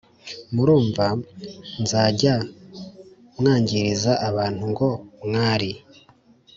murumva 0.53 1.05
mzajya 1.81 2.35
mwanjyiriza 3.39 4.11
abantu 4.29 4.63
ngo 4.71 4.89
mwari 5.25 5.71